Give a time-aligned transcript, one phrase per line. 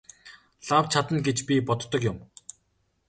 [0.69, 2.17] Лав чадна гэж би боддог юм.